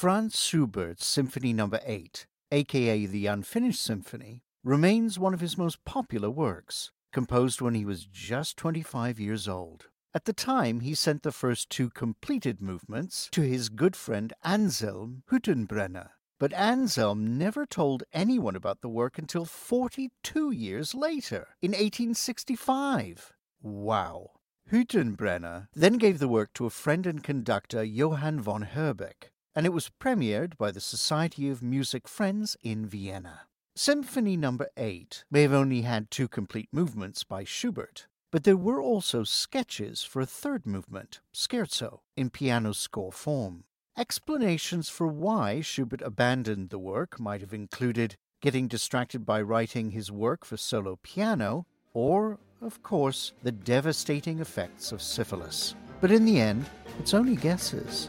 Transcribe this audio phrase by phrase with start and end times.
[0.00, 1.68] Franz Schubert's Symphony No.
[1.84, 7.84] 8, aka the Unfinished Symphony, remains one of his most popular works, composed when he
[7.84, 9.88] was just 25 years old.
[10.14, 15.22] At the time, he sent the first two completed movements to his good friend Anselm
[15.30, 16.08] Hüttenbrenner.
[16.38, 23.34] But Anselm never told anyone about the work until 42 years later, in 1865.
[23.60, 24.30] Wow.
[24.72, 29.72] Hüttenbrenner then gave the work to a friend and conductor, Johann von Herbeck, and it
[29.72, 33.42] was premiered by the Society of Music Friends in Vienna.
[33.74, 34.58] Symphony No.
[34.76, 40.02] 8 may have only had two complete movements by Schubert, but there were also sketches
[40.02, 43.64] for a third movement, Scherzo, in piano score form.
[43.96, 50.10] Explanations for why Schubert abandoned the work might have included getting distracted by writing his
[50.10, 55.74] work for solo piano, or, of course, the devastating effects of syphilis.
[56.00, 56.66] But in the end,
[56.98, 58.08] it's only guesses.